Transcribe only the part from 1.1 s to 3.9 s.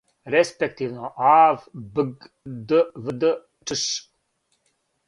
ав, бг, вд,..., чш.